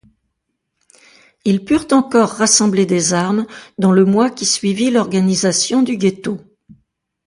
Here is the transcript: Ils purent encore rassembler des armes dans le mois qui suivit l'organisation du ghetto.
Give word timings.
Ils 1.45 1.63
purent 1.63 1.85
encore 1.91 2.29
rassembler 2.29 2.87
des 2.87 3.13
armes 3.13 3.45
dans 3.77 3.91
le 3.91 4.03
mois 4.03 4.31
qui 4.31 4.47
suivit 4.47 4.89
l'organisation 4.89 5.83
du 5.83 5.95
ghetto. 5.95 6.39